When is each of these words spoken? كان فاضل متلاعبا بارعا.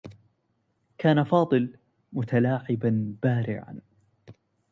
كان 0.97 1.23
فاضل 1.23 1.75
متلاعبا 2.13 3.15
بارعا. 3.23 3.79